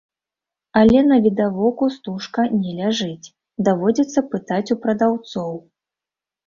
Але 0.79 1.03
навідавоку 1.11 1.91
стужка 1.97 2.47
не 2.63 2.71
ляжыць, 2.81 3.31
даводзіцца 3.69 4.19
пытаць 4.35 4.67
у 4.79 4.81
прадаўцоў. 4.89 5.53